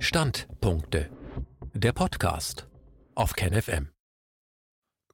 Standpunkte. 0.00 1.10
Der 1.74 1.92
Podcast 1.92 2.68
auf 3.16 3.32
KenFM. 3.32 3.88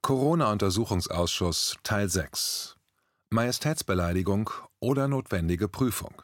Corona-Untersuchungsausschuss 0.03 1.77
Teil 1.81 2.07
6. 2.07 2.75
Majestätsbeleidigung 3.31 4.51
oder 4.79 5.07
notwendige 5.07 5.67
Prüfung. 5.67 6.21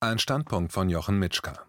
Ein 0.00 0.18
Standpunkt 0.18 0.74
von 0.74 0.90
Jochen 0.90 1.18
Mitschka. 1.18 1.66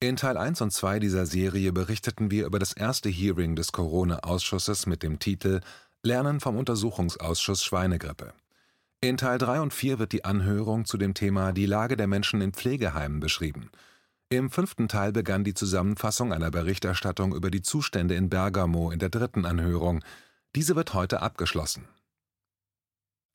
In 0.00 0.16
Teil 0.16 0.38
1 0.38 0.62
und 0.62 0.70
2 0.70 1.00
dieser 1.00 1.26
Serie 1.26 1.74
berichteten 1.74 2.30
wir 2.30 2.46
über 2.46 2.58
das 2.58 2.72
erste 2.72 3.10
Hearing 3.10 3.56
des 3.56 3.72
Corona-Ausschusses 3.72 4.86
mit 4.86 5.02
dem 5.02 5.18
Titel 5.18 5.60
Lernen 6.02 6.40
vom 6.40 6.56
Untersuchungsausschuss 6.56 7.62
Schweinegrippe. 7.62 8.32
In 9.02 9.18
Teil 9.18 9.36
3 9.36 9.60
und 9.60 9.74
4 9.74 9.98
wird 9.98 10.12
die 10.12 10.24
Anhörung 10.24 10.86
zu 10.86 10.96
dem 10.96 11.12
Thema 11.12 11.52
Die 11.52 11.66
Lage 11.66 11.98
der 11.98 12.06
Menschen 12.06 12.40
in 12.40 12.54
Pflegeheimen 12.54 13.20
beschrieben. 13.20 13.70
Im 14.30 14.50
fünften 14.50 14.88
Teil 14.88 15.12
begann 15.12 15.44
die 15.44 15.54
Zusammenfassung 15.54 16.32
einer 16.32 16.50
Berichterstattung 16.50 17.34
über 17.34 17.50
die 17.50 17.62
Zustände 17.62 18.14
in 18.14 18.28
Bergamo 18.28 18.90
in 18.90 18.98
der 18.98 19.10
dritten 19.10 19.44
Anhörung. 19.44 20.02
Diese 20.56 20.76
wird 20.76 20.94
heute 20.94 21.22
abgeschlossen. 21.22 21.88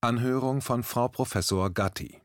Anhörung 0.02 0.62
von 0.62 0.84
Frau 0.84 1.08
Professor 1.08 1.70
Gatti 1.70 2.22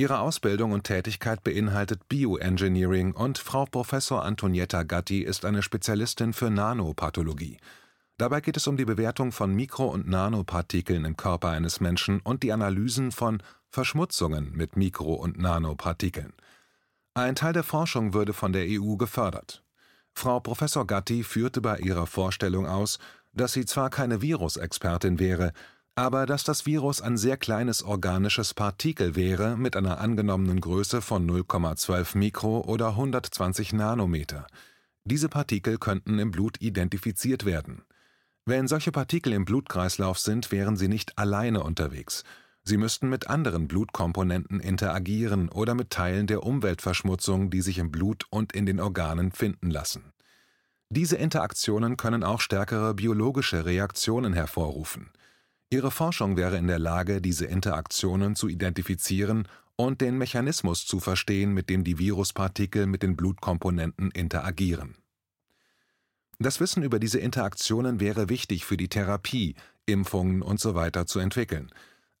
Ihre 0.00 0.20
Ausbildung 0.20 0.72
und 0.72 0.84
Tätigkeit 0.84 1.44
beinhaltet 1.44 2.08
Bioengineering 2.08 3.12
und 3.12 3.36
Frau 3.36 3.66
Professor 3.66 4.24
Antonietta 4.24 4.82
Gatti 4.82 5.20
ist 5.20 5.44
eine 5.44 5.62
Spezialistin 5.62 6.32
für 6.32 6.48
Nanopathologie. 6.48 7.58
Dabei 8.16 8.40
geht 8.40 8.56
es 8.56 8.66
um 8.66 8.78
die 8.78 8.86
Bewertung 8.86 9.30
von 9.30 9.54
Mikro- 9.54 9.90
und 9.90 10.08
Nanopartikeln 10.08 11.04
im 11.04 11.18
Körper 11.18 11.50
eines 11.50 11.80
Menschen 11.80 12.20
und 12.20 12.42
die 12.42 12.52
Analysen 12.52 13.12
von 13.12 13.42
Verschmutzungen 13.68 14.52
mit 14.52 14.74
Mikro- 14.74 15.16
und 15.16 15.38
Nanopartikeln. 15.38 16.32
Ein 17.14 17.34
Teil 17.34 17.52
der 17.52 17.64
Forschung 17.64 18.14
würde 18.14 18.32
von 18.32 18.52
der 18.52 18.66
EU 18.68 18.96
gefördert. 18.96 19.64
Frau 20.12 20.38
Professor 20.38 20.86
Gatti 20.86 21.24
führte 21.24 21.60
bei 21.60 21.78
ihrer 21.78 22.06
Vorstellung 22.06 22.66
aus, 22.66 22.98
dass 23.32 23.52
sie 23.52 23.64
zwar 23.64 23.90
keine 23.90 24.22
Virusexpertin 24.22 25.18
wäre, 25.18 25.52
aber 25.96 26.24
dass 26.24 26.44
das 26.44 26.66
Virus 26.66 27.00
ein 27.00 27.16
sehr 27.16 27.36
kleines 27.36 27.82
organisches 27.82 28.54
Partikel 28.54 29.16
wäre 29.16 29.56
mit 29.56 29.76
einer 29.76 29.98
angenommenen 29.98 30.60
Größe 30.60 31.02
von 31.02 31.28
0,12 31.28 32.16
Mikro 32.16 32.60
oder 32.60 32.90
120 32.90 33.72
Nanometer. 33.72 34.46
Diese 35.04 35.28
Partikel 35.28 35.78
könnten 35.78 36.18
im 36.20 36.30
Blut 36.30 36.60
identifiziert 36.60 37.44
werden. 37.44 37.82
Wenn 38.46 38.68
solche 38.68 38.92
Partikel 38.92 39.32
im 39.32 39.44
Blutkreislauf 39.44 40.18
sind, 40.18 40.52
wären 40.52 40.76
sie 40.76 40.88
nicht 40.88 41.18
alleine 41.18 41.62
unterwegs. 41.62 42.24
Sie 42.62 42.76
müssten 42.76 43.08
mit 43.08 43.28
anderen 43.28 43.68
Blutkomponenten 43.68 44.60
interagieren 44.60 45.48
oder 45.48 45.74
mit 45.74 45.90
Teilen 45.90 46.26
der 46.26 46.42
Umweltverschmutzung, 46.42 47.50
die 47.50 47.62
sich 47.62 47.78
im 47.78 47.90
Blut 47.90 48.26
und 48.30 48.52
in 48.52 48.66
den 48.66 48.80
Organen 48.80 49.32
finden 49.32 49.70
lassen. 49.70 50.12
Diese 50.90 51.16
Interaktionen 51.16 51.96
können 51.96 52.24
auch 52.24 52.40
stärkere 52.40 52.94
biologische 52.94 53.64
Reaktionen 53.64 54.32
hervorrufen. 54.32 55.10
Ihre 55.70 55.92
Forschung 55.92 56.36
wäre 56.36 56.58
in 56.58 56.66
der 56.66 56.80
Lage, 56.80 57.20
diese 57.20 57.46
Interaktionen 57.46 58.34
zu 58.34 58.48
identifizieren 58.48 59.46
und 59.76 60.00
den 60.00 60.18
Mechanismus 60.18 60.84
zu 60.84 60.98
verstehen, 60.98 61.54
mit 61.54 61.70
dem 61.70 61.84
die 61.84 61.98
Viruspartikel 61.98 62.86
mit 62.86 63.04
den 63.04 63.16
Blutkomponenten 63.16 64.10
interagieren. 64.10 64.96
Das 66.40 66.58
Wissen 66.58 66.82
über 66.82 66.98
diese 66.98 67.18
Interaktionen 67.18 68.00
wäre 68.00 68.28
wichtig 68.28 68.64
für 68.64 68.76
die 68.76 68.88
Therapie, 68.88 69.54
Impfungen 69.86 70.42
usw. 70.42 70.90
So 70.94 71.04
zu 71.04 71.18
entwickeln. 71.20 71.70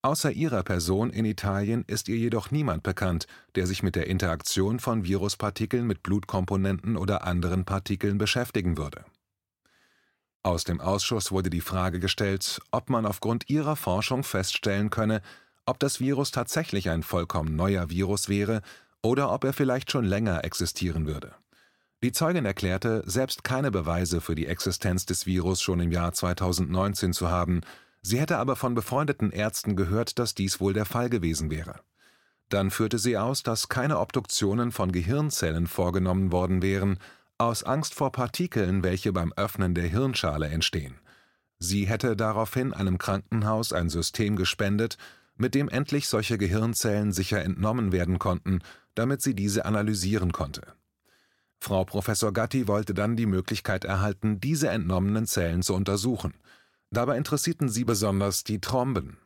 Außer 0.02 0.32
ihrer 0.32 0.62
Person 0.62 1.10
in 1.10 1.26
Italien 1.26 1.84
ist 1.86 2.08
ihr 2.08 2.16
jedoch 2.16 2.50
niemand 2.50 2.82
bekannt, 2.82 3.26
der 3.54 3.66
sich 3.66 3.82
mit 3.82 3.96
der 3.96 4.06
Interaktion 4.06 4.80
von 4.80 5.04
Viruspartikeln 5.04 5.86
mit 5.86 6.02
Blutkomponenten 6.02 6.96
oder 6.96 7.24
anderen 7.24 7.66
Partikeln 7.66 8.16
beschäftigen 8.16 8.78
würde. 8.78 9.04
Aus 10.42 10.64
dem 10.64 10.80
Ausschuss 10.80 11.32
wurde 11.32 11.50
die 11.50 11.60
Frage 11.60 12.00
gestellt, 12.00 12.62
ob 12.70 12.88
man 12.88 13.04
aufgrund 13.04 13.50
ihrer 13.50 13.76
Forschung 13.76 14.24
feststellen 14.24 14.88
könne, 14.88 15.20
ob 15.66 15.78
das 15.78 16.00
Virus 16.00 16.30
tatsächlich 16.30 16.88
ein 16.88 17.02
vollkommen 17.02 17.54
neuer 17.54 17.90
Virus 17.90 18.30
wäre 18.30 18.62
oder 19.02 19.30
ob 19.30 19.44
er 19.44 19.52
vielleicht 19.52 19.90
schon 19.90 20.06
länger 20.06 20.44
existieren 20.44 21.06
würde. 21.06 21.34
Die 22.02 22.12
Zeugin 22.12 22.46
erklärte, 22.46 23.02
selbst 23.04 23.44
keine 23.44 23.70
Beweise 23.70 24.22
für 24.22 24.34
die 24.34 24.46
Existenz 24.46 25.04
des 25.04 25.26
Virus 25.26 25.60
schon 25.60 25.80
im 25.80 25.92
Jahr 25.92 26.14
2019 26.14 27.12
zu 27.12 27.28
haben, 27.28 27.60
sie 28.02 28.20
hätte 28.20 28.38
aber 28.38 28.56
von 28.56 28.74
befreundeten 28.74 29.30
Ärzten 29.30 29.76
gehört, 29.76 30.18
dass 30.18 30.34
dies 30.34 30.60
wohl 30.60 30.72
der 30.72 30.86
Fall 30.86 31.10
gewesen 31.10 31.50
wäre. 31.50 31.80
Dann 32.48 32.70
führte 32.70 32.98
sie 32.98 33.16
aus, 33.16 33.42
dass 33.42 33.68
keine 33.68 33.98
Obduktionen 33.98 34.72
von 34.72 34.92
Gehirnzellen 34.92 35.66
vorgenommen 35.66 36.32
worden 36.32 36.62
wären, 36.62 36.98
aus 37.38 37.62
Angst 37.62 37.94
vor 37.94 38.12
Partikeln, 38.12 38.82
welche 38.82 39.12
beim 39.12 39.32
Öffnen 39.34 39.74
der 39.74 39.86
Hirnschale 39.86 40.48
entstehen. 40.48 40.96
Sie 41.58 41.86
hätte 41.86 42.16
daraufhin 42.16 42.74
einem 42.74 42.98
Krankenhaus 42.98 43.72
ein 43.72 43.88
System 43.88 44.36
gespendet, 44.36 44.98
mit 45.36 45.54
dem 45.54 45.68
endlich 45.68 46.08
solche 46.08 46.38
Gehirnzellen 46.38 47.12
sicher 47.12 47.42
entnommen 47.42 47.92
werden 47.92 48.18
konnten, 48.18 48.60
damit 48.94 49.22
sie 49.22 49.34
diese 49.34 49.64
analysieren 49.64 50.32
konnte. 50.32 50.62
Frau 51.58 51.84
Professor 51.84 52.32
Gatti 52.32 52.66
wollte 52.66 52.94
dann 52.94 53.16
die 53.16 53.26
Möglichkeit 53.26 53.84
erhalten, 53.84 54.40
diese 54.40 54.68
entnommenen 54.68 55.26
Zellen 55.26 55.62
zu 55.62 55.74
untersuchen. 55.74 56.34
Dabei 56.90 57.16
interessierten 57.16 57.68
sie 57.68 57.84
besonders 57.84 58.44
die 58.44 58.60
Thromben. 58.60 59.18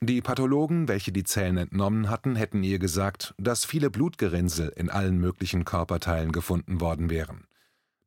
Die 0.00 0.20
Pathologen, 0.22 0.86
welche 0.86 1.10
die 1.10 1.24
Zellen 1.24 1.56
entnommen 1.56 2.08
hatten, 2.08 2.36
hätten 2.36 2.62
ihr 2.62 2.78
gesagt, 2.78 3.34
dass 3.36 3.64
viele 3.64 3.90
Blutgerinnsel 3.90 4.72
in 4.76 4.90
allen 4.90 5.18
möglichen 5.18 5.64
Körperteilen 5.64 6.30
gefunden 6.30 6.80
worden 6.80 7.10
wären. 7.10 7.48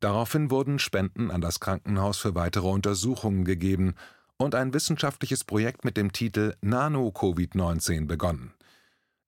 Daraufhin 0.00 0.50
wurden 0.50 0.78
Spenden 0.78 1.30
an 1.30 1.42
das 1.42 1.60
Krankenhaus 1.60 2.16
für 2.16 2.34
weitere 2.34 2.66
Untersuchungen 2.66 3.44
gegeben 3.44 3.94
und 4.38 4.54
ein 4.54 4.72
wissenschaftliches 4.72 5.44
Projekt 5.44 5.84
mit 5.84 5.98
dem 5.98 6.12
Titel 6.12 6.54
Nano-Covid-19 6.62 8.06
begonnen. 8.06 8.54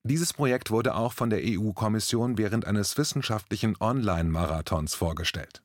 Dieses 0.02 0.32
Projekt 0.32 0.70
wurde 0.70 0.94
auch 0.94 1.12
von 1.12 1.30
der 1.30 1.40
EU-Kommission 1.44 2.38
während 2.38 2.66
eines 2.66 2.96
wissenschaftlichen 2.96 3.76
Online-Marathons 3.78 4.94
vorgestellt. 4.94 5.62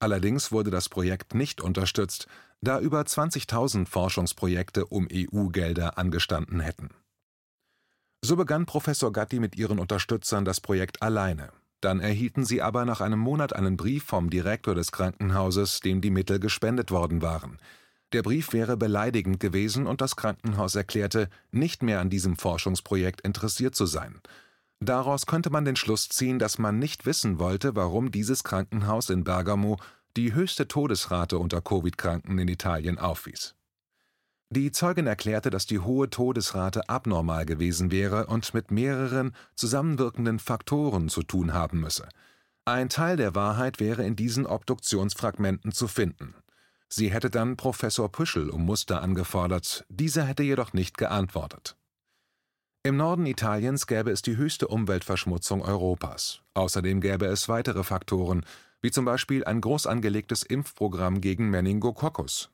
Allerdings 0.00 0.50
wurde 0.50 0.70
das 0.70 0.88
Projekt 0.88 1.34
nicht 1.34 1.60
unterstützt, 1.60 2.26
da 2.62 2.80
über 2.80 3.02
20.000 3.02 3.86
Forschungsprojekte 3.86 4.86
um 4.86 5.06
EU-Gelder 5.12 5.98
angestanden 5.98 6.60
hätten. 6.60 6.90
So 8.22 8.36
begann 8.36 8.66
Professor 8.66 9.12
Gatti 9.12 9.40
mit 9.40 9.56
ihren 9.56 9.78
Unterstützern 9.78 10.44
das 10.44 10.60
Projekt 10.60 11.02
alleine. 11.02 11.50
Dann 11.80 12.00
erhielten 12.00 12.44
sie 12.44 12.62
aber 12.62 12.84
nach 12.84 13.00
einem 13.00 13.18
Monat 13.18 13.54
einen 13.54 13.76
Brief 13.76 14.04
vom 14.04 14.30
Direktor 14.30 14.74
des 14.74 14.92
Krankenhauses, 14.92 15.80
dem 15.80 16.00
die 16.00 16.10
Mittel 16.10 16.40
gespendet 16.40 16.90
worden 16.90 17.20
waren– 17.20 17.58
der 18.12 18.22
Brief 18.22 18.52
wäre 18.52 18.76
beleidigend 18.76 19.40
gewesen 19.40 19.86
und 19.86 20.02
das 20.02 20.16
Krankenhaus 20.16 20.74
erklärte, 20.74 21.30
nicht 21.50 21.82
mehr 21.82 22.00
an 22.00 22.10
diesem 22.10 22.36
Forschungsprojekt 22.36 23.22
interessiert 23.22 23.74
zu 23.74 23.86
sein. 23.86 24.20
Daraus 24.80 25.26
könnte 25.26 25.48
man 25.48 25.64
den 25.64 25.76
Schluss 25.76 26.08
ziehen, 26.08 26.38
dass 26.38 26.58
man 26.58 26.78
nicht 26.78 27.06
wissen 27.06 27.38
wollte, 27.38 27.74
warum 27.74 28.10
dieses 28.10 28.44
Krankenhaus 28.44 29.08
in 29.08 29.24
Bergamo 29.24 29.78
die 30.16 30.34
höchste 30.34 30.68
Todesrate 30.68 31.38
unter 31.38 31.60
Covid-Kranken 31.60 32.38
in 32.38 32.48
Italien 32.48 32.98
aufwies. 32.98 33.54
Die 34.50 34.70
Zeugin 34.70 35.06
erklärte, 35.06 35.48
dass 35.48 35.64
die 35.64 35.78
hohe 35.78 36.10
Todesrate 36.10 36.88
abnormal 36.90 37.46
gewesen 37.46 37.90
wäre 37.90 38.26
und 38.26 38.52
mit 38.52 38.70
mehreren 38.70 39.34
zusammenwirkenden 39.54 40.38
Faktoren 40.38 41.08
zu 41.08 41.22
tun 41.22 41.54
haben 41.54 41.80
müsse. 41.80 42.08
Ein 42.66 42.90
Teil 42.90 43.16
der 43.16 43.34
Wahrheit 43.34 43.80
wäre 43.80 44.04
in 44.04 44.14
diesen 44.14 44.44
Obduktionsfragmenten 44.44 45.72
zu 45.72 45.88
finden. 45.88 46.34
Sie 46.88 47.10
hätte 47.10 47.30
dann 47.30 47.56
Professor 47.56 48.12
Püschel 48.12 48.50
um 48.50 48.66
Muster 48.66 49.00
angefordert, 49.00 49.86
dieser 49.88 50.24
hätte 50.24 50.42
jedoch 50.42 50.74
nicht 50.74 50.98
geantwortet. 50.98 51.76
Im 52.82 52.98
Norden 52.98 53.24
Italiens 53.24 53.86
gäbe 53.86 54.10
es 54.10 54.20
die 54.20 54.36
höchste 54.36 54.68
Umweltverschmutzung 54.68 55.62
Europas. 55.62 56.42
Außerdem 56.52 57.00
gäbe 57.00 57.24
es 57.26 57.48
weitere 57.48 57.84
Faktoren, 57.84 58.44
wie 58.82 58.90
zum 58.90 59.04
Beispiel 59.04 59.44
ein 59.44 59.60
groß 59.60 59.86
angelegtes 59.86 60.42
Impfprogramm 60.42 61.20
gegen 61.20 61.48
Meningococcus. 61.48 62.50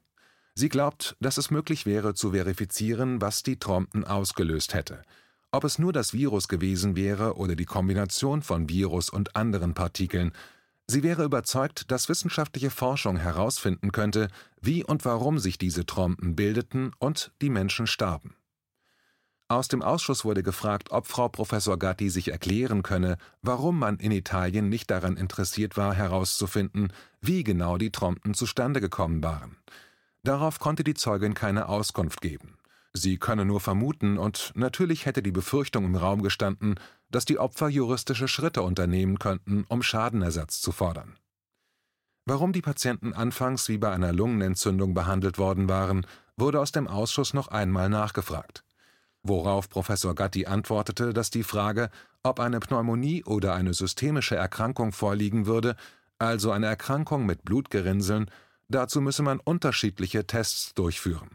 Sie 0.54 0.68
glaubt, 0.68 1.16
dass 1.20 1.38
es 1.38 1.50
möglich 1.50 1.86
wäre 1.86 2.14
zu 2.14 2.32
verifizieren, 2.32 3.20
was 3.20 3.42
die 3.42 3.58
Trompen 3.58 4.04
ausgelöst 4.04 4.74
hätte. 4.74 5.02
Ob 5.50 5.64
es 5.64 5.78
nur 5.78 5.92
das 5.92 6.12
Virus 6.12 6.46
gewesen 6.48 6.94
wäre 6.94 7.36
oder 7.36 7.56
die 7.56 7.64
Kombination 7.64 8.42
von 8.42 8.68
Virus 8.68 9.08
und 9.08 9.34
anderen 9.34 9.74
Partikeln, 9.74 10.32
Sie 10.90 11.02
wäre 11.02 11.24
überzeugt, 11.24 11.90
dass 11.90 12.08
wissenschaftliche 12.08 12.70
Forschung 12.70 13.18
herausfinden 13.18 13.92
könnte, 13.92 14.28
wie 14.62 14.82
und 14.82 15.04
warum 15.04 15.38
sich 15.38 15.58
diese 15.58 15.84
Trompen 15.84 16.34
bildeten 16.34 16.92
und 16.98 17.30
die 17.42 17.50
Menschen 17.50 17.86
starben. 17.86 18.37
Aus 19.50 19.66
dem 19.66 19.80
Ausschuss 19.80 20.26
wurde 20.26 20.42
gefragt, 20.42 20.90
ob 20.90 21.06
Frau 21.06 21.30
Professor 21.30 21.78
Gatti 21.78 22.10
sich 22.10 22.28
erklären 22.28 22.82
könne, 22.82 23.16
warum 23.40 23.78
man 23.78 23.96
in 23.96 24.12
Italien 24.12 24.68
nicht 24.68 24.90
daran 24.90 25.16
interessiert 25.16 25.78
war, 25.78 25.94
herauszufinden, 25.94 26.92
wie 27.22 27.44
genau 27.44 27.78
die 27.78 27.90
Trompen 27.90 28.34
zustande 28.34 28.82
gekommen 28.82 29.22
waren. 29.22 29.56
Darauf 30.22 30.58
konnte 30.58 30.84
die 30.84 30.92
Zeugin 30.92 31.32
keine 31.32 31.70
Auskunft 31.70 32.20
geben. 32.20 32.58
Sie 32.92 33.16
könne 33.16 33.46
nur 33.46 33.60
vermuten, 33.60 34.18
und 34.18 34.52
natürlich 34.54 35.06
hätte 35.06 35.22
die 35.22 35.32
Befürchtung 35.32 35.86
im 35.86 35.96
Raum 35.96 36.20
gestanden, 36.20 36.74
dass 37.10 37.24
die 37.24 37.38
Opfer 37.38 37.70
juristische 37.70 38.28
Schritte 38.28 38.60
unternehmen 38.60 39.18
könnten, 39.18 39.64
um 39.68 39.82
Schadenersatz 39.82 40.60
zu 40.60 40.72
fordern. 40.72 41.16
Warum 42.26 42.52
die 42.52 42.60
Patienten 42.60 43.14
anfangs 43.14 43.70
wie 43.70 43.78
bei 43.78 43.90
einer 43.90 44.12
Lungenentzündung 44.12 44.92
behandelt 44.92 45.38
worden 45.38 45.70
waren, 45.70 46.06
wurde 46.36 46.60
aus 46.60 46.70
dem 46.70 46.86
Ausschuss 46.86 47.32
noch 47.32 47.48
einmal 47.48 47.88
nachgefragt. 47.88 48.62
Worauf 49.28 49.68
Professor 49.68 50.14
Gatti 50.14 50.46
antwortete, 50.46 51.12
dass 51.12 51.30
die 51.30 51.42
Frage, 51.42 51.90
ob 52.22 52.40
eine 52.40 52.60
Pneumonie 52.60 53.24
oder 53.24 53.54
eine 53.54 53.74
systemische 53.74 54.36
Erkrankung 54.36 54.92
vorliegen 54.92 55.44
würde, 55.44 55.76
also 56.18 56.50
eine 56.50 56.66
Erkrankung 56.66 57.26
mit 57.26 57.44
Blutgerinnseln, 57.44 58.30
dazu 58.68 59.02
müsse 59.02 59.22
man 59.22 59.38
unterschiedliche 59.38 60.26
Tests 60.26 60.72
durchführen. 60.72 61.28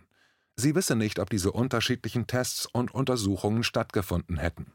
Sie 0.56 0.74
wisse 0.74 0.96
nicht, 0.96 1.20
ob 1.20 1.30
diese 1.30 1.52
unterschiedlichen 1.52 2.26
Tests 2.26 2.66
und 2.66 2.92
Untersuchungen 2.94 3.64
stattgefunden 3.64 4.38
hätten. 4.38 4.72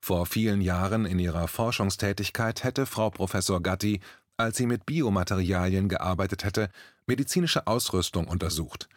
Vor 0.00 0.26
vielen 0.26 0.60
Jahren 0.60 1.06
in 1.06 1.18
ihrer 1.18 1.48
Forschungstätigkeit 1.48 2.62
hätte 2.62 2.86
Frau 2.86 3.10
Professor 3.10 3.60
Gatti, 3.60 4.00
als 4.36 4.56
sie 4.56 4.66
mit 4.66 4.86
Biomaterialien 4.86 5.88
gearbeitet 5.88 6.44
hätte, 6.44 6.70
medizinische 7.06 7.66
Ausrüstung 7.66 8.28
untersucht. 8.28 8.88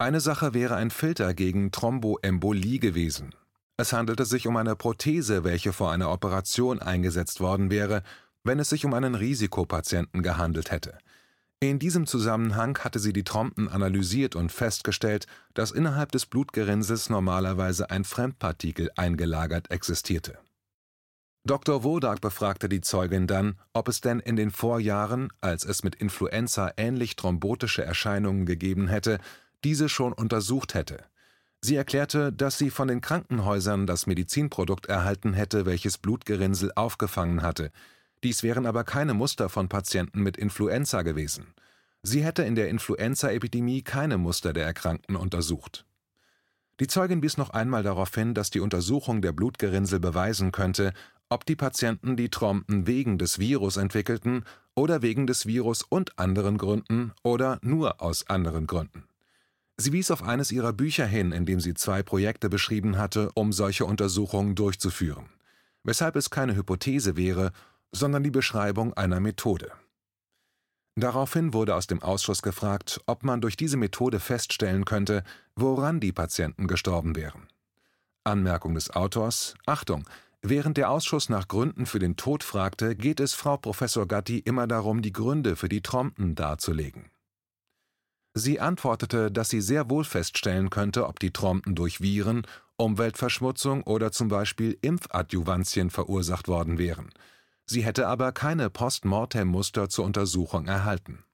Eine 0.00 0.20
Sache 0.20 0.54
wäre 0.54 0.76
ein 0.76 0.90
Filter 0.90 1.34
gegen 1.34 1.72
Thromboembolie 1.72 2.78
gewesen. 2.78 3.34
Es 3.76 3.92
handelte 3.92 4.24
sich 4.26 4.46
um 4.46 4.56
eine 4.56 4.76
Prothese, 4.76 5.42
welche 5.42 5.72
vor 5.72 5.90
einer 5.90 6.12
Operation 6.12 6.78
eingesetzt 6.78 7.40
worden 7.40 7.68
wäre, 7.68 8.04
wenn 8.44 8.60
es 8.60 8.68
sich 8.68 8.84
um 8.84 8.94
einen 8.94 9.16
Risikopatienten 9.16 10.22
gehandelt 10.22 10.70
hätte. 10.70 10.98
In 11.58 11.80
diesem 11.80 12.06
Zusammenhang 12.06 12.78
hatte 12.78 13.00
sie 13.00 13.12
die 13.12 13.24
Trompen 13.24 13.68
analysiert 13.68 14.36
und 14.36 14.52
festgestellt, 14.52 15.26
dass 15.54 15.72
innerhalb 15.72 16.12
des 16.12 16.26
Blutgerinnsels 16.26 17.10
normalerweise 17.10 17.90
ein 17.90 18.04
Fremdpartikel 18.04 18.92
eingelagert 18.94 19.72
existierte. 19.72 20.38
Dr. 21.44 21.82
Wodak 21.82 22.20
befragte 22.20 22.68
die 22.68 22.82
Zeugin 22.82 23.26
dann, 23.26 23.58
ob 23.72 23.88
es 23.88 24.00
denn 24.00 24.20
in 24.20 24.36
den 24.36 24.52
Vorjahren, 24.52 25.32
als 25.40 25.64
es 25.64 25.82
mit 25.82 25.96
Influenza 25.96 26.70
ähnlich 26.76 27.16
thrombotische 27.16 27.84
Erscheinungen 27.84 28.46
gegeben 28.46 28.86
hätte, 28.86 29.18
diese 29.64 29.88
schon 29.88 30.12
untersucht 30.12 30.74
hätte. 30.74 31.04
Sie 31.60 31.76
erklärte, 31.76 32.32
dass 32.32 32.58
sie 32.58 32.70
von 32.70 32.88
den 32.88 33.00
Krankenhäusern 33.00 33.86
das 33.86 34.06
Medizinprodukt 34.06 34.86
erhalten 34.86 35.32
hätte, 35.32 35.66
welches 35.66 35.98
Blutgerinnsel 35.98 36.72
aufgefangen 36.76 37.42
hatte, 37.42 37.72
dies 38.24 38.42
wären 38.42 38.66
aber 38.66 38.84
keine 38.84 39.14
Muster 39.14 39.48
von 39.48 39.68
Patienten 39.68 40.22
mit 40.22 40.36
Influenza 40.36 41.02
gewesen. 41.02 41.54
Sie 42.02 42.24
hätte 42.24 42.42
in 42.42 42.54
der 42.54 42.68
Influenza-Epidemie 42.68 43.82
keine 43.82 44.18
Muster 44.18 44.52
der 44.52 44.64
Erkrankten 44.64 45.16
untersucht. 45.16 45.84
Die 46.80 46.86
Zeugin 46.86 47.22
wies 47.22 47.36
noch 47.36 47.50
einmal 47.50 47.82
darauf 47.82 48.14
hin, 48.14 48.34
dass 48.34 48.50
die 48.50 48.60
Untersuchung 48.60 49.20
der 49.20 49.32
Blutgerinnsel 49.32 50.00
beweisen 50.00 50.52
könnte, 50.52 50.92
ob 51.28 51.44
die 51.44 51.56
Patienten 51.56 52.16
die 52.16 52.30
Trompen 52.30 52.86
wegen 52.86 53.18
des 53.18 53.38
Virus 53.38 53.76
entwickelten 53.76 54.44
oder 54.74 55.02
wegen 55.02 55.26
des 55.26 55.46
Virus 55.46 55.82
und 55.82 56.18
anderen 56.18 56.56
Gründen 56.56 57.12
oder 57.22 57.58
nur 57.62 58.00
aus 58.00 58.28
anderen 58.28 58.66
Gründen. 58.66 59.07
Sie 59.80 59.92
wies 59.92 60.10
auf 60.10 60.24
eines 60.24 60.50
ihrer 60.50 60.72
Bücher 60.72 61.06
hin, 61.06 61.30
in 61.30 61.46
dem 61.46 61.60
sie 61.60 61.72
zwei 61.72 62.02
Projekte 62.02 62.48
beschrieben 62.48 62.98
hatte, 62.98 63.30
um 63.34 63.52
solche 63.52 63.84
Untersuchungen 63.84 64.56
durchzuführen, 64.56 65.26
weshalb 65.84 66.16
es 66.16 66.30
keine 66.30 66.56
Hypothese 66.56 67.16
wäre, 67.16 67.52
sondern 67.92 68.24
die 68.24 68.32
Beschreibung 68.32 68.92
einer 68.94 69.20
Methode. 69.20 69.70
Daraufhin 70.96 71.52
wurde 71.52 71.76
aus 71.76 71.86
dem 71.86 72.02
Ausschuss 72.02 72.42
gefragt, 72.42 73.00
ob 73.06 73.22
man 73.22 73.40
durch 73.40 73.56
diese 73.56 73.76
Methode 73.76 74.18
feststellen 74.18 74.84
könnte, 74.84 75.22
woran 75.54 76.00
die 76.00 76.12
Patienten 76.12 76.66
gestorben 76.66 77.14
wären. 77.14 77.46
Anmerkung 78.24 78.74
des 78.74 78.90
Autors: 78.90 79.54
Achtung! 79.64 80.08
Während 80.42 80.76
der 80.76 80.90
Ausschuss 80.90 81.28
nach 81.28 81.46
Gründen 81.46 81.86
für 81.86 82.00
den 82.00 82.16
Tod 82.16 82.42
fragte, 82.42 82.96
geht 82.96 83.20
es 83.20 83.34
Frau 83.34 83.56
Professor 83.56 84.06
Gatti 84.06 84.38
immer 84.38 84.66
darum, 84.66 85.02
die 85.02 85.12
Gründe 85.12 85.54
für 85.54 85.68
die 85.68 85.82
Trompen 85.82 86.34
darzulegen. 86.34 87.10
Sie 88.34 88.60
antwortete, 88.60 89.30
dass 89.32 89.50
sie 89.50 89.60
sehr 89.60 89.90
wohl 89.90 90.04
feststellen 90.04 90.70
könnte, 90.70 91.06
ob 91.06 91.18
die 91.18 91.32
Trompen 91.32 91.74
durch 91.74 92.00
Viren, 92.00 92.46
Umweltverschmutzung 92.76 93.82
oder 93.82 94.12
zum 94.12 94.28
Beispiel 94.28 94.78
Impfadjuvantien 94.80 95.90
verursacht 95.90 96.46
worden 96.46 96.78
wären. 96.78 97.10
Sie 97.66 97.84
hätte 97.84 98.06
aber 98.06 98.32
keine 98.32 98.70
Postmortem-Muster 98.70 99.88
zur 99.88 100.04
Untersuchung 100.04 100.66
erhalten. 100.66 101.24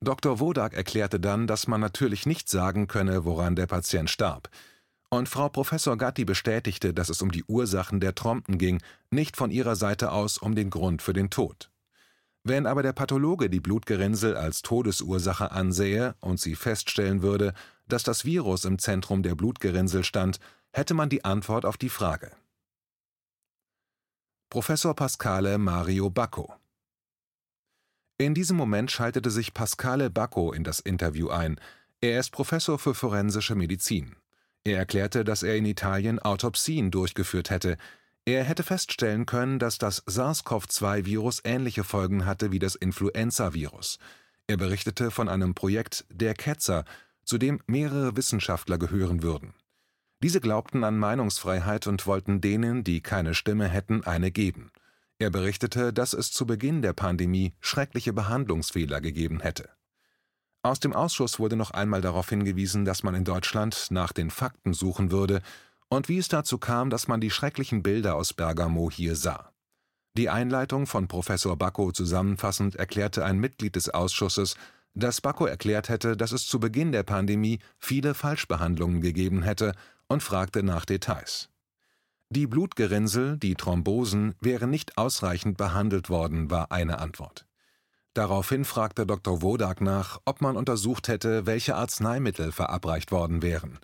Dr. 0.00 0.40
Wodak 0.40 0.74
erklärte 0.74 1.18
dann, 1.18 1.46
dass 1.46 1.66
man 1.66 1.80
natürlich 1.80 2.26
nicht 2.26 2.48
sagen 2.48 2.86
könne, 2.86 3.24
woran 3.24 3.56
der 3.56 3.66
Patient 3.66 4.10
starb. 4.10 4.50
Und 5.08 5.28
Frau 5.28 5.48
Professor 5.48 5.96
Gatti 5.96 6.24
bestätigte, 6.24 6.92
dass 6.92 7.08
es 7.08 7.22
um 7.22 7.30
die 7.30 7.44
Ursachen 7.44 8.00
der 8.00 8.14
Trompen 8.14 8.58
ging, 8.58 8.82
nicht 9.10 9.36
von 9.36 9.50
ihrer 9.50 9.76
Seite 9.76 10.12
aus 10.12 10.36
um 10.36 10.54
den 10.54 10.68
Grund 10.68 11.00
für 11.00 11.12
den 11.12 11.30
Tod. 11.30 11.70
Wenn 12.48 12.68
aber 12.68 12.84
der 12.84 12.92
Pathologe 12.92 13.50
die 13.50 13.58
Blutgerinnsel 13.58 14.36
als 14.36 14.62
Todesursache 14.62 15.50
ansähe 15.50 16.14
und 16.20 16.38
sie 16.38 16.54
feststellen 16.54 17.20
würde, 17.20 17.54
dass 17.88 18.04
das 18.04 18.24
Virus 18.24 18.64
im 18.64 18.78
Zentrum 18.78 19.24
der 19.24 19.34
Blutgerinnsel 19.34 20.04
stand, 20.04 20.38
hätte 20.72 20.94
man 20.94 21.08
die 21.08 21.24
Antwort 21.24 21.64
auf 21.64 21.76
die 21.76 21.88
Frage. 21.88 22.30
Professor 24.48 24.94
Pascale 24.94 25.58
Mario 25.58 26.08
Bacco. 26.08 26.54
In 28.16 28.32
diesem 28.32 28.56
Moment 28.56 28.92
schaltete 28.92 29.32
sich 29.32 29.52
Pascale 29.52 30.08
Bacco 30.08 30.52
in 30.52 30.62
das 30.62 30.78
Interview 30.78 31.30
ein. 31.30 31.58
Er 32.00 32.20
ist 32.20 32.30
Professor 32.30 32.78
für 32.78 32.94
forensische 32.94 33.56
Medizin. 33.56 34.14
Er 34.62 34.78
erklärte, 34.78 35.24
dass 35.24 35.42
er 35.42 35.56
in 35.56 35.66
Italien 35.66 36.20
Autopsien 36.20 36.92
durchgeführt 36.92 37.50
hätte. 37.50 37.76
Er 38.28 38.42
hätte 38.42 38.64
feststellen 38.64 39.24
können, 39.24 39.60
dass 39.60 39.78
das 39.78 40.04
SARS-CoV-2-Virus 40.06 41.42
ähnliche 41.44 41.84
Folgen 41.84 42.26
hatte 42.26 42.50
wie 42.50 42.58
das 42.58 42.74
Influenza-Virus. 42.74 44.00
Er 44.48 44.56
berichtete 44.56 45.12
von 45.12 45.28
einem 45.28 45.54
Projekt 45.54 46.04
der 46.10 46.34
Ketzer, 46.34 46.84
zu 47.24 47.38
dem 47.38 47.60
mehrere 47.68 48.16
Wissenschaftler 48.16 48.78
gehören 48.78 49.22
würden. 49.22 49.54
Diese 50.24 50.40
glaubten 50.40 50.82
an 50.82 50.98
Meinungsfreiheit 50.98 51.86
und 51.86 52.04
wollten 52.08 52.40
denen, 52.40 52.82
die 52.82 53.00
keine 53.00 53.32
Stimme 53.32 53.68
hätten, 53.68 54.02
eine 54.02 54.32
geben. 54.32 54.72
Er 55.20 55.30
berichtete, 55.30 55.92
dass 55.92 56.12
es 56.12 56.32
zu 56.32 56.46
Beginn 56.46 56.82
der 56.82 56.94
Pandemie 56.94 57.54
schreckliche 57.60 58.12
Behandlungsfehler 58.12 59.00
gegeben 59.00 59.38
hätte. 59.38 59.68
Aus 60.62 60.80
dem 60.80 60.94
Ausschuss 60.94 61.38
wurde 61.38 61.54
noch 61.54 61.70
einmal 61.70 62.00
darauf 62.00 62.28
hingewiesen, 62.28 62.84
dass 62.84 63.04
man 63.04 63.14
in 63.14 63.24
Deutschland 63.24 63.86
nach 63.90 64.12
den 64.12 64.30
Fakten 64.30 64.74
suchen 64.74 65.12
würde 65.12 65.42
und 65.88 66.08
wie 66.08 66.18
es 66.18 66.28
dazu 66.28 66.58
kam, 66.58 66.90
dass 66.90 67.08
man 67.08 67.20
die 67.20 67.30
schrecklichen 67.30 67.82
Bilder 67.82 68.14
aus 68.16 68.32
Bergamo 68.32 68.90
hier 68.90 69.16
sah. 69.16 69.52
Die 70.16 70.30
Einleitung 70.30 70.86
von 70.86 71.08
Professor 71.08 71.56
Bacco 71.56 71.92
zusammenfassend 71.92 72.76
erklärte 72.76 73.24
ein 73.24 73.38
Mitglied 73.38 73.76
des 73.76 73.90
Ausschusses, 73.90 74.56
dass 74.94 75.20
Bacco 75.20 75.44
erklärt 75.44 75.90
hätte, 75.90 76.16
dass 76.16 76.32
es 76.32 76.46
zu 76.46 76.58
Beginn 76.58 76.90
der 76.90 77.02
Pandemie 77.02 77.58
viele 77.78 78.14
Falschbehandlungen 78.14 79.02
gegeben 79.02 79.42
hätte 79.42 79.72
und 80.08 80.22
fragte 80.22 80.62
nach 80.62 80.86
Details. 80.86 81.50
Die 82.30 82.46
Blutgerinnsel, 82.46 83.36
die 83.36 83.54
Thrombosen, 83.54 84.34
wären 84.40 84.70
nicht 84.70 84.98
ausreichend 84.98 85.58
behandelt 85.58 86.08
worden, 86.08 86.50
war 86.50 86.72
eine 86.72 86.98
Antwort. 86.98 87.46
Daraufhin 88.14 88.64
fragte 88.64 89.06
Dr. 89.06 89.42
Wodak 89.42 89.82
nach, 89.82 90.18
ob 90.24 90.40
man 90.40 90.56
untersucht 90.56 91.08
hätte, 91.08 91.44
welche 91.44 91.76
Arzneimittel 91.76 92.50
verabreicht 92.50 93.12
worden 93.12 93.42
wären. 93.42 93.78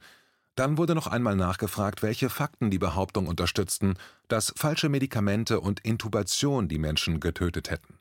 Dann 0.54 0.76
wurde 0.76 0.94
noch 0.94 1.06
einmal 1.06 1.36
nachgefragt, 1.36 2.02
welche 2.02 2.28
Fakten 2.28 2.70
die 2.70 2.78
Behauptung 2.78 3.26
unterstützten, 3.26 3.94
dass 4.28 4.52
falsche 4.56 4.88
Medikamente 4.88 5.60
und 5.60 5.80
Intubation 5.80 6.68
die 6.68 6.78
Menschen 6.78 7.20
getötet 7.20 7.70
hätten. 7.70 7.98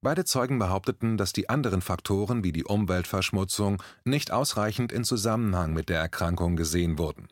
Beide 0.00 0.24
Zeugen 0.24 0.60
behaupteten, 0.60 1.16
dass 1.16 1.32
die 1.32 1.48
anderen 1.48 1.82
Faktoren 1.82 2.44
wie 2.44 2.52
die 2.52 2.64
Umweltverschmutzung 2.64 3.82
nicht 4.04 4.30
ausreichend 4.30 4.92
in 4.92 5.02
Zusammenhang 5.02 5.72
mit 5.72 5.88
der 5.88 5.98
Erkrankung 5.98 6.54
gesehen 6.54 6.98
wurden. 6.98 7.28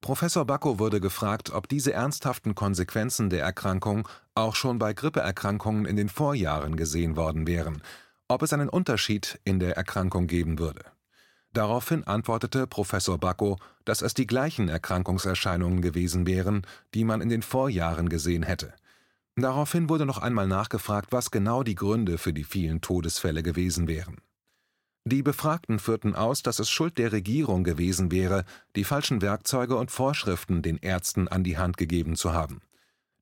Professor 0.00 0.44
Bacco 0.44 0.78
wurde 0.78 1.00
gefragt, 1.00 1.50
ob 1.50 1.68
diese 1.68 1.92
ernsthaften 1.92 2.54
Konsequenzen 2.54 3.30
der 3.30 3.42
Erkrankung 3.42 4.06
auch 4.36 4.54
schon 4.54 4.78
bei 4.78 4.92
Grippeerkrankungen 4.92 5.86
in 5.86 5.96
den 5.96 6.08
Vorjahren 6.08 6.76
gesehen 6.76 7.16
worden 7.16 7.48
wären, 7.48 7.82
ob 8.28 8.42
es 8.42 8.52
einen 8.52 8.68
Unterschied 8.68 9.40
in 9.42 9.58
der 9.58 9.76
Erkrankung 9.76 10.28
geben 10.28 10.60
würde. 10.60 10.84
Daraufhin 11.56 12.04
antwortete 12.04 12.66
Professor 12.66 13.18
Bacco, 13.18 13.58
dass 13.84 14.02
es 14.02 14.14
die 14.14 14.26
gleichen 14.26 14.68
Erkrankungserscheinungen 14.68 15.80
gewesen 15.80 16.26
wären, 16.26 16.66
die 16.94 17.04
man 17.04 17.20
in 17.20 17.28
den 17.28 17.42
Vorjahren 17.42 18.08
gesehen 18.08 18.42
hätte– 18.42 18.74
Daraufhin 19.38 19.90
wurde 19.90 20.06
noch 20.06 20.18
einmal 20.18 20.46
nachgefragt, 20.46 21.12
was 21.12 21.30
genau 21.30 21.62
die 21.62 21.74
Gründe 21.74 22.16
für 22.16 22.32
die 22.32 22.44
vielen 22.44 22.80
Todesfälle 22.80 23.42
gewesen 23.42 23.86
wären. 23.86 24.16
Die 25.04 25.22
Befragten 25.22 25.78
führten 25.78 26.16
aus, 26.16 26.42
dass 26.42 26.58
es 26.58 26.70
Schuld 26.70 26.96
der 26.96 27.12
Regierung 27.12 27.62
gewesen 27.62 28.10
wäre, 28.10 28.44
die 28.74 28.82
falschen 28.82 29.20
Werkzeuge 29.20 29.76
und 29.76 29.90
Vorschriften 29.90 30.62
den 30.62 30.78
Ärzten 30.78 31.28
an 31.28 31.44
die 31.44 31.58
Hand 31.58 31.76
gegeben 31.76 32.16
zu 32.16 32.32
haben. 32.32 32.62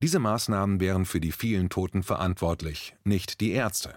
Diese 0.00 0.20
Maßnahmen 0.20 0.80
wären 0.80 1.04
für 1.04 1.20
die 1.20 1.32
vielen 1.32 1.68
Toten 1.68 2.02
verantwortlich, 2.02 2.94
nicht 3.02 3.40
die 3.40 3.50
Ärzte. 3.50 3.96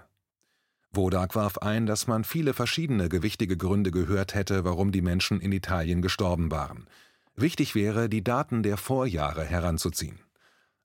Wodak 0.97 1.35
warf 1.35 1.59
ein, 1.59 1.85
dass 1.85 2.07
man 2.07 2.25
viele 2.25 2.53
verschiedene 2.53 3.07
gewichtige 3.07 3.55
Gründe 3.55 3.91
gehört 3.91 4.33
hätte, 4.33 4.65
warum 4.65 4.91
die 4.91 5.01
Menschen 5.01 5.39
in 5.39 5.53
Italien 5.53 6.01
gestorben 6.01 6.51
waren. 6.51 6.87
Wichtig 7.35 7.75
wäre, 7.75 8.09
die 8.09 8.23
Daten 8.23 8.63
der 8.63 8.77
Vorjahre 8.77 9.45
heranzuziehen. 9.45 10.19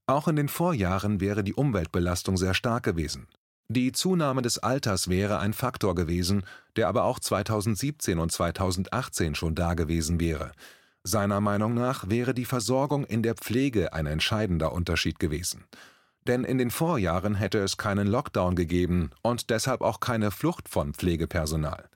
Auch 0.06 0.28
in 0.28 0.36
den 0.36 0.48
Vorjahren 0.48 1.20
wäre 1.20 1.42
die 1.42 1.54
Umweltbelastung 1.54 2.36
sehr 2.36 2.54
stark 2.54 2.84
gewesen. 2.84 3.26
Die 3.68 3.92
Zunahme 3.92 4.42
des 4.42 4.58
Alters 4.58 5.08
wäre 5.08 5.38
ein 5.38 5.54
Faktor 5.54 5.94
gewesen, 5.94 6.44
der 6.76 6.88
aber 6.88 7.04
auch 7.04 7.18
2017 7.18 8.18
und 8.18 8.30
2018 8.30 9.34
schon 9.34 9.54
dagewesen 9.54 10.20
wäre. 10.20 10.52
Seiner 11.04 11.40
Meinung 11.40 11.72
nach 11.72 12.10
wäre 12.10 12.34
die 12.34 12.44
Versorgung 12.44 13.04
in 13.04 13.22
der 13.22 13.34
Pflege 13.34 13.92
ein 13.94 14.06
entscheidender 14.06 14.72
Unterschied 14.72 15.18
gewesen. 15.18 15.64
Denn 16.26 16.44
in 16.44 16.58
den 16.58 16.70
Vorjahren 16.70 17.34
hätte 17.34 17.58
es 17.58 17.76
keinen 17.76 18.06
Lockdown 18.06 18.54
gegeben 18.54 19.10
und 19.22 19.50
deshalb 19.50 19.80
auch 19.80 20.00
keine 20.00 20.30
Flucht 20.30 20.68
von 20.68 20.94
Pflegepersonal. 20.94 21.88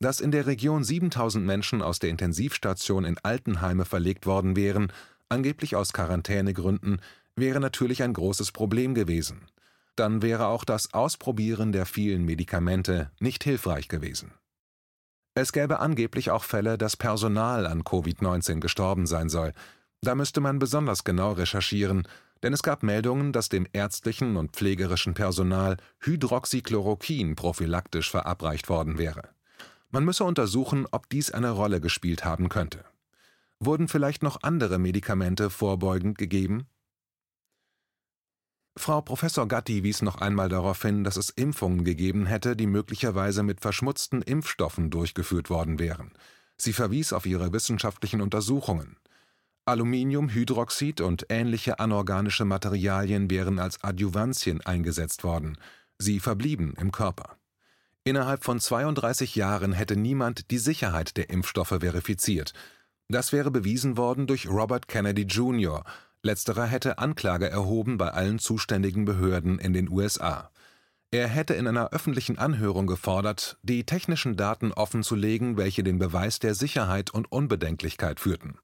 Dass 0.00 0.20
in 0.20 0.30
der 0.30 0.46
Region 0.46 0.82
7000 0.82 1.44
Menschen 1.44 1.82
aus 1.82 1.98
der 1.98 2.10
Intensivstation 2.10 3.04
in 3.04 3.18
Altenheime 3.22 3.84
verlegt 3.84 4.26
worden 4.26 4.56
wären, 4.56 4.92
angeblich 5.28 5.76
aus 5.76 5.92
Quarantänegründen, 5.92 7.00
wäre 7.36 7.60
natürlich 7.60 8.02
ein 8.02 8.12
großes 8.12 8.50
Problem 8.50 8.94
gewesen. 8.94 9.46
Dann 9.96 10.22
wäre 10.22 10.46
auch 10.46 10.64
das 10.64 10.94
Ausprobieren 10.94 11.72
der 11.72 11.86
vielen 11.86 12.24
Medikamente 12.24 13.10
nicht 13.20 13.44
hilfreich 13.44 13.88
gewesen. 13.88 14.32
Es 15.34 15.52
gäbe 15.52 15.78
angeblich 15.78 16.30
auch 16.30 16.44
Fälle, 16.44 16.76
dass 16.76 16.96
Personal 16.96 17.66
an 17.66 17.82
Covid-19 17.82 18.60
gestorben 18.60 19.06
sein 19.06 19.28
soll. 19.28 19.52
Da 20.00 20.14
müsste 20.14 20.40
man 20.40 20.58
besonders 20.58 21.04
genau 21.04 21.32
recherchieren, 21.32 22.08
denn 22.42 22.52
es 22.52 22.62
gab 22.62 22.82
Meldungen, 22.82 23.32
dass 23.32 23.48
dem 23.48 23.66
ärztlichen 23.72 24.36
und 24.36 24.52
pflegerischen 24.52 25.14
Personal 25.14 25.76
Hydroxychloroquin 26.00 27.36
prophylaktisch 27.36 28.10
verabreicht 28.10 28.68
worden 28.68 28.98
wäre. 28.98 29.30
Man 29.90 30.04
müsse 30.04 30.24
untersuchen, 30.24 30.86
ob 30.90 31.08
dies 31.08 31.30
eine 31.30 31.50
Rolle 31.50 31.80
gespielt 31.80 32.24
haben 32.24 32.48
könnte. 32.48 32.84
Wurden 33.58 33.88
vielleicht 33.88 34.22
noch 34.22 34.42
andere 34.42 34.78
Medikamente 34.78 35.50
vorbeugend 35.50 36.16
gegeben? 36.16 36.66
Frau 38.76 39.02
Professor 39.02 39.46
Gatti 39.46 39.82
wies 39.82 40.00
noch 40.00 40.16
einmal 40.16 40.48
darauf 40.48 40.80
hin, 40.80 41.04
dass 41.04 41.16
es 41.16 41.28
Impfungen 41.30 41.84
gegeben 41.84 42.24
hätte, 42.24 42.56
die 42.56 42.66
möglicherweise 42.66 43.42
mit 43.42 43.60
verschmutzten 43.60 44.22
Impfstoffen 44.22 44.90
durchgeführt 44.90 45.50
worden 45.50 45.78
wären. 45.78 46.12
Sie 46.56 46.72
verwies 46.72 47.12
auf 47.12 47.26
ihre 47.26 47.52
wissenschaftlichen 47.52 48.20
Untersuchungen. 48.20 48.96
Aluminiumhydroxid 49.70 51.00
und 51.00 51.26
ähnliche 51.28 51.78
anorganische 51.78 52.44
Materialien 52.44 53.30
wären 53.30 53.60
als 53.60 53.84
Adjuvantien 53.84 54.60
eingesetzt 54.62 55.22
worden. 55.22 55.58
Sie 55.96 56.18
verblieben 56.18 56.74
im 56.80 56.90
Körper. 56.90 57.36
Innerhalb 58.02 58.42
von 58.42 58.58
32 58.58 59.36
Jahren 59.36 59.72
hätte 59.72 59.94
niemand 59.94 60.50
die 60.50 60.58
Sicherheit 60.58 61.16
der 61.16 61.30
Impfstoffe 61.30 61.68
verifiziert. 61.78 62.52
Das 63.08 63.32
wäre 63.32 63.52
bewiesen 63.52 63.96
worden 63.96 64.26
durch 64.26 64.48
Robert 64.48 64.88
Kennedy 64.88 65.22
Jr. 65.22 65.84
Letzterer 66.24 66.66
hätte 66.66 66.98
Anklage 66.98 67.48
erhoben 67.48 67.96
bei 67.96 68.08
allen 68.08 68.40
zuständigen 68.40 69.04
Behörden 69.04 69.60
in 69.60 69.72
den 69.72 69.88
USA. 69.88 70.50
Er 71.12 71.28
hätte 71.28 71.54
in 71.54 71.68
einer 71.68 71.92
öffentlichen 71.92 72.38
Anhörung 72.38 72.88
gefordert, 72.88 73.56
die 73.62 73.84
technischen 73.84 74.36
Daten 74.36 74.72
offenzulegen, 74.72 75.56
welche 75.56 75.84
den 75.84 76.00
Beweis 76.00 76.40
der 76.40 76.56
Sicherheit 76.56 77.10
und 77.10 77.30
Unbedenklichkeit 77.30 78.18
führten. 78.18 78.58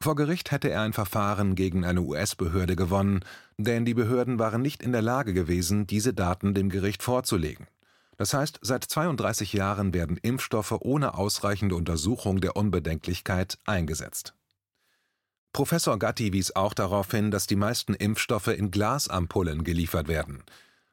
Vor 0.00 0.14
Gericht 0.14 0.50
hätte 0.50 0.70
er 0.70 0.82
ein 0.82 0.92
Verfahren 0.92 1.54
gegen 1.54 1.84
eine 1.84 2.02
US-Behörde 2.02 2.76
gewonnen, 2.76 3.24
denn 3.56 3.84
die 3.84 3.94
Behörden 3.94 4.38
waren 4.38 4.62
nicht 4.62 4.82
in 4.82 4.92
der 4.92 5.02
Lage 5.02 5.32
gewesen, 5.32 5.86
diese 5.86 6.12
Daten 6.12 6.54
dem 6.54 6.68
Gericht 6.68 7.02
vorzulegen. 7.02 7.66
Das 8.18 8.32
heißt, 8.32 8.58
seit 8.62 8.84
32 8.84 9.52
Jahren 9.52 9.92
werden 9.92 10.16
Impfstoffe 10.16 10.76
ohne 10.80 11.14
ausreichende 11.14 11.74
Untersuchung 11.74 12.40
der 12.40 12.56
Unbedenklichkeit 12.56 13.58
eingesetzt. 13.66 14.34
Professor 15.52 15.98
Gatti 15.98 16.32
wies 16.32 16.54
auch 16.54 16.74
darauf 16.74 17.10
hin, 17.10 17.30
dass 17.30 17.46
die 17.46 17.56
meisten 17.56 17.94
Impfstoffe 17.94 18.48
in 18.48 18.70
Glasampullen 18.70 19.64
geliefert 19.64 20.08
werden. 20.08 20.42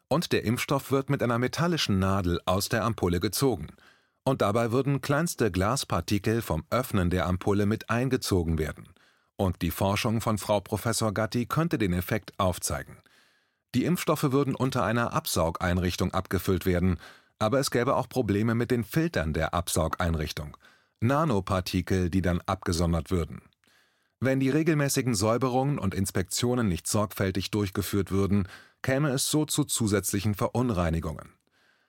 Und 0.07 0.31
der 0.31 0.43
Impfstoff 0.43 0.91
wird 0.91 1.10
mit 1.10 1.22
einer 1.22 1.39
metallischen 1.39 2.00
Nadel 2.00 2.39
aus 2.45 2.69
der 2.69 2.83
Ampulle 2.86 3.19
gezogen– 3.19 3.67
und 4.24 4.42
dabei 4.42 4.72
würden 4.72 5.01
kleinste 5.01 5.51
Glaspartikel 5.51 6.42
vom 6.42 6.63
Öffnen 6.70 7.10
der 7.10 7.27
Ampulle 7.27 7.65
mit 7.65 7.89
eingezogen 7.89 8.58
werden. 8.58 8.89
Und 9.36 9.62
die 9.62 9.72
Forschung 9.72 10.22
von 10.22 10.38
Frau 10.38 10.60
Professor 10.60 11.13
Gatti 11.13 11.46
könnte 11.46 11.77
den 11.77 11.94
Effekt 11.94 12.32
aufzeigen. 12.38 12.98
Die 13.75 13.86
Impfstoffe 13.86 14.32
würden 14.32 14.56
unter 14.56 14.84
einer 14.84 15.13
Absaugeinrichtung 15.13 16.13
abgefüllt 16.13 16.65
werden, 16.65 17.00
aber 17.39 17.60
es 17.60 17.72
gäbe 17.72 17.96
auch 17.96 18.08
Probleme 18.08 18.56
mit 18.56 18.72
den 18.72 18.84
Filtern 18.84 19.34
der 19.34 19.53
Absaugeinrichtung. 19.53 20.56
Nanopartikel, 21.01 22.10
die 22.10 22.22
dann 22.22 22.42
abgesondert 22.46 23.12
würden. 23.12 23.42
Wenn 24.20 24.39
die 24.39 24.50
regelmäßigen 24.50 25.15
Säuberungen 25.15 25.77
und 25.77 25.94
Inspektionen 25.94 26.70
nicht 26.70 26.88
sorgfältig 26.88 27.51
durchgeführt 27.51 28.12
würden, 28.12 28.48
käme 28.82 29.10
es 29.10 29.30
so 29.30 29.44
zu 29.44 29.65
zusätzlichen 29.65 30.34
Verunreinigungen. 30.34 31.34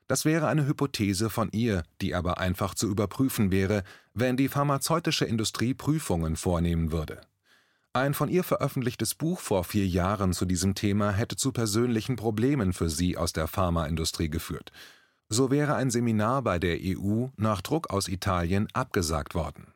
Das 0.07 0.25
wäre 0.25 0.49
eine 0.49 0.67
Hypothese 0.67 1.31
von 1.31 1.51
ihr, 1.53 1.83
die 2.01 2.15
aber 2.15 2.39
einfach 2.39 2.75
zu 2.75 2.89
überprüfen 2.89 3.51
wäre, 3.51 3.85
wenn 4.13 4.37
die 4.37 4.49
pharmazeutische 4.49 5.25
Industrie 5.25 5.73
Prüfungen 5.73 6.37
vornehmen 6.37 6.93
würde. 6.93 7.21
Ein 7.95 8.13
von 8.13 8.29
ihr 8.29 8.43
veröffentlichtes 8.43 9.15
Buch 9.15 9.41
vor 9.41 9.65
vier 9.65 9.87
Jahren 9.87 10.33
zu 10.33 10.47
diesem 10.47 10.75
Thema 10.75 11.13
hätte 11.13 11.37
zu 11.37 11.53
persönlichen 11.53 12.17
Problemen 12.17 12.73
für 12.73 12.91
sie 12.91 13.17
aus 13.17 13.33
der 13.33 13.47
Pharmaindustrie 13.47 14.29
geführt. 14.29 14.73
So 15.29 15.51
wäre 15.51 15.77
ein 15.77 15.91
Seminar 15.91 16.43
bei 16.43 16.59
der 16.59 16.79
EU 16.83 17.27
nach 17.37 17.63
Druck 17.63 17.91
aus 17.91 18.09
Italien 18.09 18.69
abgesagt 18.73 19.35
worden. 19.35 19.69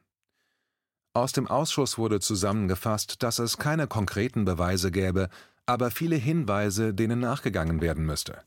Aus 1.14 1.32
dem 1.32 1.48
Ausschuss 1.48 1.96
wurde 1.96 2.20
zusammengefasst, 2.20 3.22
dass 3.22 3.38
es 3.38 3.56
keine 3.56 3.86
konkreten 3.86 4.44
Beweise 4.44 4.90
gäbe, 4.90 5.30
aber 5.64 5.90
viele 5.90 6.16
Hinweise, 6.16 6.94
denen 6.94 7.20
nachgegangen 7.20 7.80
werden 7.80 8.04
müsste. 8.04 8.38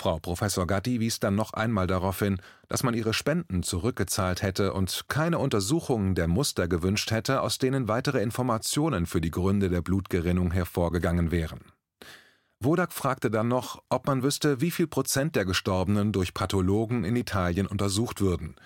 Frau 0.00 0.18
Professor 0.18 0.66
Gatti 0.66 0.98
wies 0.98 1.20
dann 1.20 1.34
noch 1.34 1.52
einmal 1.52 1.86
darauf 1.86 2.20
hin, 2.20 2.40
dass 2.68 2.82
man 2.82 2.94
ihre 2.94 3.12
Spenden 3.12 3.62
zurückgezahlt 3.62 4.40
hätte 4.40 4.72
und 4.72 5.04
keine 5.08 5.38
Untersuchungen 5.38 6.14
der 6.14 6.26
Muster 6.26 6.68
gewünscht 6.68 7.10
hätte, 7.10 7.42
aus 7.42 7.58
denen 7.58 7.86
weitere 7.86 8.22
Informationen 8.22 9.04
für 9.04 9.20
die 9.20 9.30
Gründe 9.30 9.68
der 9.68 9.82
Blutgerinnung 9.82 10.52
hervorgegangen 10.52 11.30
wären. 11.30 11.60
Wodak 12.60 12.94
fragte 12.94 13.30
dann 13.30 13.48
noch, 13.48 13.82
ob 13.90 14.06
man 14.06 14.22
wüsste, 14.22 14.62
wie 14.62 14.70
viel 14.70 14.86
Prozent 14.86 15.36
der 15.36 15.44
Gestorbenen 15.44 16.12
durch 16.12 16.32
Pathologen 16.32 17.04
in 17.04 17.14
Italien 17.14 17.66
untersucht 17.66 18.22
würden. 18.22 18.56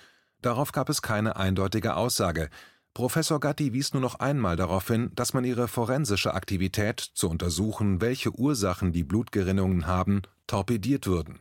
Darauf 0.40 0.70
gab 0.70 0.88
es 0.88 1.02
keine 1.02 1.34
eindeutige 1.34 1.96
Aussage, 1.96 2.48
Professor 2.94 3.40
Gatti 3.40 3.72
wies 3.72 3.92
nur 3.92 4.00
noch 4.00 4.20
einmal 4.20 4.54
darauf 4.54 4.86
hin, 4.86 5.10
dass 5.16 5.34
man 5.34 5.42
ihre 5.42 5.66
forensische 5.66 6.32
Aktivität, 6.32 7.00
zu 7.00 7.28
untersuchen, 7.28 8.00
welche 8.00 8.30
Ursachen 8.30 8.92
die 8.92 9.02
Blutgerinnungen 9.02 9.88
haben, 9.88 10.22
torpediert 10.46 11.06
würden. 11.06 11.40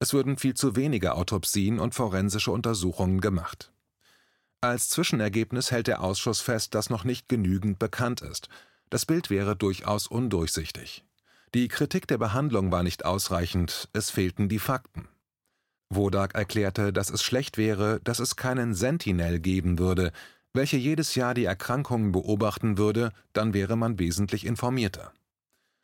Es 0.00 0.12
würden 0.12 0.36
viel 0.36 0.54
zu 0.54 0.76
wenige 0.76 1.14
Autopsien 1.14 1.80
und 1.80 1.94
forensische 1.94 2.52
Untersuchungen 2.52 3.20
gemacht. 3.20 3.72
Als 4.60 4.88
Zwischenergebnis 4.88 5.70
hält 5.70 5.86
der 5.86 6.02
Ausschuss 6.02 6.40
fest, 6.40 6.74
dass 6.74 6.90
noch 6.90 7.04
nicht 7.04 7.28
genügend 7.28 7.78
bekannt 7.78 8.22
ist. 8.22 8.48
Das 8.90 9.06
Bild 9.06 9.30
wäre 9.30 9.54
durchaus 9.56 10.06
undurchsichtig. 10.06 11.04
Die 11.54 11.68
Kritik 11.68 12.06
der 12.06 12.18
Behandlung 12.18 12.70
war 12.70 12.82
nicht 12.82 13.04
ausreichend, 13.04 13.88
es 13.92 14.10
fehlten 14.10 14.48
die 14.48 14.58
Fakten. 14.58 15.08
Wodak 15.90 16.34
erklärte, 16.34 16.92
dass 16.92 17.08
es 17.08 17.22
schlecht 17.22 17.56
wäre, 17.56 18.00
dass 18.04 18.18
es 18.18 18.36
keinen 18.36 18.74
Sentinel 18.74 19.40
geben 19.40 19.78
würde, 19.78 20.12
welche 20.52 20.76
jedes 20.76 21.14
Jahr 21.14 21.34
die 21.34 21.44
Erkrankungen 21.44 22.12
beobachten 22.12 22.78
würde, 22.78 23.12
dann 23.32 23.54
wäre 23.54 23.76
man 23.76 23.98
wesentlich 23.98 24.44
informierter. 24.44 25.12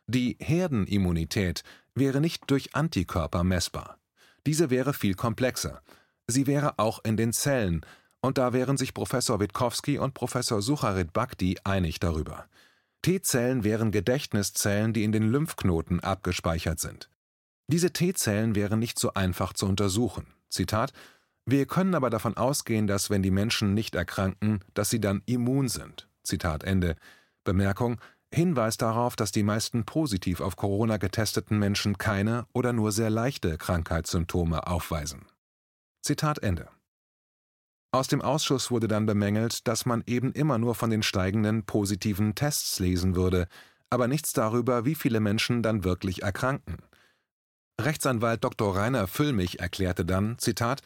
Die 0.07 0.37
Herdenimmunität 0.41 1.63
wäre 1.95 2.21
nicht 2.21 2.51
durch 2.51 2.75
Antikörper 2.75 3.45
messbar. 3.45 3.99
Diese 4.47 4.71
wäre 4.71 4.93
viel 4.93 5.15
komplexer. 5.15 5.81
Sie 6.27 6.47
wäre 6.47 6.79
auch 6.79 7.05
in 7.05 7.17
den 7.17 7.33
Zellen, 7.33 7.85
und 8.21 8.39
da 8.39 8.55
wären 8.55 8.79
sich 8.79 8.95
Professor 8.95 9.39
Witkowski 9.39 9.99
und 9.99 10.15
Professor 10.15 10.63
Sucharit 10.63 11.13
Bhakti 11.13 11.59
einig 11.65 12.01
darüber. 12.01 12.47
T-Zellen 13.03 13.65
wären 13.65 13.91
Gedächtniszellen, 13.91 14.95
die 14.95 15.05
in 15.05 15.13
den 15.13 15.29
Lymphknoten 15.29 16.01
abgespeichert 16.01 16.81
sind. 16.81 17.11
Diese 17.69 17.93
T-Zellen 17.93 18.55
wären 18.55 18.79
nicht 18.79 18.99
so 18.99 19.13
einfach 19.13 19.53
zu 19.53 19.67
untersuchen. 19.67 20.27
Zitat 20.49 20.95
Wir 21.45 21.67
können 21.67 21.95
aber 21.95 22.09
davon 22.09 22.39
ausgehen, 22.39 22.87
dass 22.87 23.11
wenn 23.11 23.23
die 23.23 23.31
Menschen 23.31 23.75
nicht 23.75 23.95
erkranken, 23.95 24.61
dass 24.73 24.89
sie 24.89 25.01
dann 25.01 25.23
immun 25.27 25.69
sind. 25.69 26.09
Zitat 26.23 26.65
Ende. 26.65 26.97
Bemerkung 27.45 28.01
Hinweis 28.35 28.77
darauf, 28.77 29.17
dass 29.17 29.33
die 29.33 29.43
meisten 29.43 29.85
positiv 29.85 30.41
auf 30.41 30.57
Corona 30.57 30.97
getesteten 30.97 31.59
Menschen 31.59 31.99
keine 31.99 32.47
oder 32.53 32.73
nur 32.73 32.93
sehr 32.93 33.11
leichte 33.11 33.57
Krankheitssymptome 33.57 34.67
aufweisen. 34.67 35.27
Zitat 36.03 36.41
Ende. 36.41 36.69
Aus 37.93 38.09
dem 38.09 38.21
Ausschuss 38.21 38.71
wurde 38.73 38.89
dann 38.89 39.07
bemängelt, 39.07 39.69
dass 39.69 39.87
man 39.87 40.03
eben 40.07 40.33
immer 40.33 40.59
nur 40.59 40.75
von 40.75 40.91
den 40.91 41.05
steigenden 41.05 41.65
positiven 41.65 42.35
Tests 42.35 42.81
lesen 42.81 43.15
würde, 43.15 43.47
aber 43.89 44.09
nichts 44.09 44.33
darüber, 44.33 44.85
wie 44.85 44.97
viele 44.97 45.21
Menschen 45.21 45.63
dann 45.63 45.85
wirklich 45.85 46.23
erkranken. 46.23 46.79
Rechtsanwalt 47.81 48.43
Dr. 48.43 48.77
Rainer 48.77 49.07
Füllmich 49.07 49.61
erklärte 49.61 50.05
dann, 50.05 50.39
Zitat, 50.39 50.83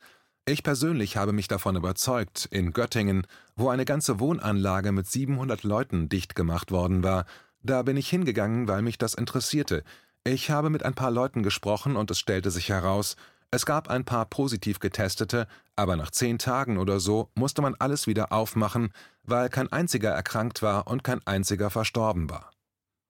ich 0.49 0.63
persönlich 0.63 1.17
habe 1.17 1.33
mich 1.33 1.49
davon 1.49 1.77
überzeugt, 1.77 2.47
in 2.51 2.73
Göttingen, 2.73 3.27
wo 3.57 3.69
eine 3.69 3.85
ganze 3.85 4.21
Wohnanlage 4.21 4.93
mit 4.93 5.07
700 5.07 5.63
Leuten 5.63 6.09
dicht 6.09 6.35
gemacht 6.35 6.71
worden 6.71 7.03
war, 7.03 7.27
da 7.63 7.83
bin 7.83 7.97
ich 7.97 8.09
hingegangen, 8.09 8.69
weil 8.69 8.83
mich 8.83 8.99
das 8.99 9.15
interessierte. 9.15 9.85
Ich 10.25 10.51
habe 10.51 10.71
mit 10.71 10.85
ein 10.85 10.95
paar 10.95 11.11
Leuten 11.11 11.43
gesprochen 11.43 11.97
und 11.97 12.11
es 12.11 12.19
stellte 12.19 12.51
sich 12.51 12.69
heraus, 12.69 13.17
es 13.51 13.65
gab 13.65 13.89
ein 13.89 14.05
paar 14.05 14.27
positiv 14.27 14.79
getestete, 14.79 15.47
aber 15.75 15.97
nach 15.97 16.11
zehn 16.11 16.39
Tagen 16.39 16.79
oder 16.79 17.01
so 17.01 17.31
musste 17.35 17.63
man 17.63 17.75
alles 17.79 18.07
wieder 18.07 18.31
aufmachen, 18.33 18.93
weil 19.23 19.49
kein 19.49 19.73
einziger 19.73 20.11
erkrankt 20.11 20.63
war 20.63 20.87
und 20.87 21.03
kein 21.03 21.27
einziger 21.27 21.71
verstorben 21.71 22.29
war. 22.29 22.51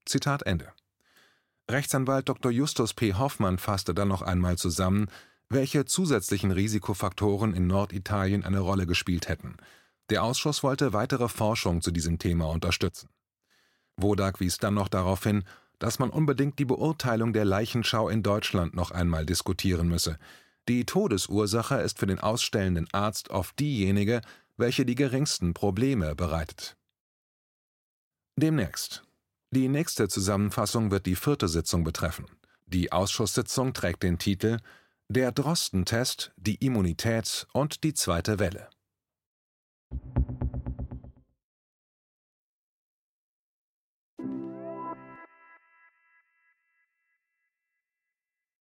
Zitat 0.06 0.42
Ende. 0.42 0.72
Rechtsanwalt 1.70 2.28
Dr. 2.28 2.50
Justus 2.50 2.94
P. 2.94 3.14
Hoffmann 3.14 3.58
fasste 3.58 3.94
dann 3.94 4.08
noch 4.08 4.22
einmal 4.22 4.56
zusammen, 4.56 5.08
welche 5.50 5.84
zusätzlichen 5.84 6.50
Risikofaktoren 6.50 7.54
in 7.54 7.66
Norditalien 7.66 8.44
eine 8.44 8.60
Rolle 8.60 8.86
gespielt 8.86 9.28
hätten. 9.28 9.56
Der 10.10 10.22
Ausschuss 10.22 10.62
wollte 10.62 10.92
weitere 10.92 11.28
Forschung 11.28 11.82
zu 11.82 11.90
diesem 11.90 12.18
Thema 12.18 12.46
unterstützen. 12.46 13.08
Wodak 13.96 14.40
wies 14.40 14.58
dann 14.58 14.74
noch 14.74 14.88
darauf 14.88 15.24
hin, 15.24 15.44
dass 15.78 15.98
man 15.98 16.10
unbedingt 16.10 16.58
die 16.58 16.64
Beurteilung 16.64 17.32
der 17.32 17.44
Leichenschau 17.44 18.08
in 18.08 18.22
Deutschland 18.22 18.74
noch 18.74 18.90
einmal 18.90 19.26
diskutieren 19.26 19.88
müsse. 19.88 20.18
Die 20.68 20.84
Todesursache 20.84 21.76
ist 21.76 21.98
für 21.98 22.06
den 22.06 22.18
ausstellenden 22.18 22.88
Arzt 22.92 23.30
oft 23.30 23.58
diejenige, 23.58 24.20
welche 24.56 24.84
die 24.84 24.94
geringsten 24.94 25.54
Probleme 25.54 26.14
bereitet. 26.14 26.76
Demnächst. 28.36 29.04
Die 29.50 29.68
nächste 29.68 30.08
Zusammenfassung 30.08 30.90
wird 30.90 31.06
die 31.06 31.16
vierte 31.16 31.48
Sitzung 31.48 31.84
betreffen. 31.84 32.26
Die 32.66 32.92
Ausschusssitzung 32.92 33.72
trägt 33.72 34.02
den 34.02 34.18
Titel 34.18 34.58
Der 35.10 35.32
Drosten-Test, 35.32 36.32
die 36.36 36.56
Immunität 36.56 37.46
und 37.54 37.82
die 37.82 37.94
zweite 37.94 38.38
Welle. 38.38 38.68